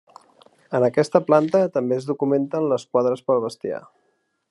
[0.77, 3.85] En aquesta planta també es documenten les quadres pel bestiar.